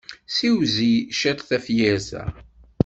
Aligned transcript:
Ssewzel 0.31 0.95
ciṭ 1.19 1.39
tafyirt-a. 1.49 2.23